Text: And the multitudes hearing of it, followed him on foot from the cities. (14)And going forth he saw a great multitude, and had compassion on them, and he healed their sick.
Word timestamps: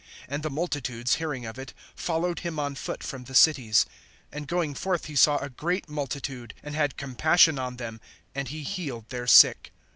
And 0.27 0.41
the 0.41 0.49
multitudes 0.49 1.17
hearing 1.21 1.45
of 1.45 1.59
it, 1.59 1.75
followed 1.95 2.39
him 2.39 2.57
on 2.57 2.73
foot 2.73 3.03
from 3.03 3.25
the 3.25 3.35
cities. 3.35 3.85
(14)And 4.33 4.47
going 4.47 4.73
forth 4.73 5.05
he 5.05 5.15
saw 5.15 5.37
a 5.37 5.47
great 5.49 5.87
multitude, 5.87 6.55
and 6.63 6.73
had 6.73 6.97
compassion 6.97 7.59
on 7.59 7.77
them, 7.77 8.01
and 8.33 8.47
he 8.47 8.63
healed 8.63 9.09
their 9.09 9.27
sick. 9.27 9.71